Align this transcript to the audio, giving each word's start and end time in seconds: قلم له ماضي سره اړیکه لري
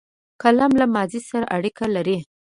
قلم 0.41 0.71
له 0.79 0.85
ماضي 0.95 1.19
سره 1.29 1.45
اړیکه 1.55 1.85
لري 1.95 2.17